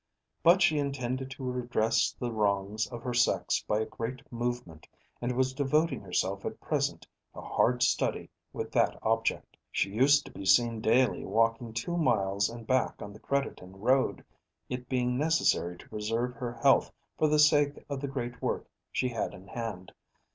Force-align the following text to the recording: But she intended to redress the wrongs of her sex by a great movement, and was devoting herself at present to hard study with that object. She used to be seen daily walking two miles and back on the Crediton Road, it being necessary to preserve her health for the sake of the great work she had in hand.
But 0.41 0.63
she 0.63 0.79
intended 0.79 1.29
to 1.29 1.43
redress 1.43 2.11
the 2.19 2.31
wrongs 2.31 2.87
of 2.87 3.03
her 3.03 3.13
sex 3.13 3.63
by 3.67 3.79
a 3.81 3.85
great 3.85 4.31
movement, 4.31 4.87
and 5.21 5.33
was 5.37 5.53
devoting 5.53 6.01
herself 6.01 6.43
at 6.43 6.59
present 6.59 7.05
to 7.35 7.41
hard 7.41 7.83
study 7.83 8.31
with 8.51 8.71
that 8.71 8.97
object. 9.03 9.57
She 9.71 9.91
used 9.91 10.25
to 10.25 10.31
be 10.31 10.43
seen 10.43 10.81
daily 10.81 11.23
walking 11.23 11.71
two 11.71 11.97
miles 11.97 12.49
and 12.49 12.65
back 12.65 12.99
on 12.99 13.13
the 13.13 13.19
Crediton 13.19 13.73
Road, 13.79 14.25
it 14.69 14.89
being 14.89 15.19
necessary 15.19 15.77
to 15.77 15.89
preserve 15.89 16.33
her 16.33 16.53
health 16.53 16.91
for 17.15 17.27
the 17.27 17.37
sake 17.37 17.77
of 17.87 18.01
the 18.01 18.07
great 18.07 18.41
work 18.41 18.67
she 18.91 19.09
had 19.09 19.35
in 19.35 19.49
hand. 19.49 19.91